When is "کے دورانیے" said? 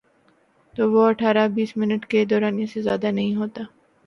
2.05-2.65